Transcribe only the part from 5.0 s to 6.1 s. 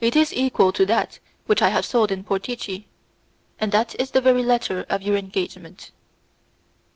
your engagement."